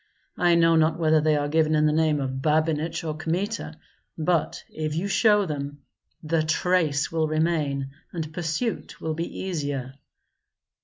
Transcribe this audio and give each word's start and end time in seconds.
I 0.39 0.55
know 0.55 0.75
not 0.75 0.97
whether 0.97 1.21
they 1.21 1.35
are 1.37 1.47
given 1.47 1.75
in 1.75 1.85
the 1.85 1.91
name 1.93 2.19
of 2.19 2.41
Babinich 2.41 3.03
or 3.03 3.15
Kmita; 3.15 3.75
but 4.17 4.63
if 4.67 4.95
you 4.95 5.07
show 5.07 5.45
them, 5.45 5.83
the 6.23 6.41
trace 6.41 7.11
will 7.11 7.27
remain 7.27 7.91
and 8.11 8.33
pursuit 8.33 8.99
will 8.99 9.13
be 9.13 9.41
easier." 9.41 9.93